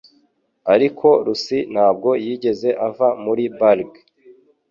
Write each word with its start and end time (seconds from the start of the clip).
Ariko 0.73 1.07
Lucy 1.25 1.57
ntabwo 1.73 2.09
yigeze 2.25 2.69
ava 2.87 3.07
muri 3.23 3.43
burg 3.57 3.91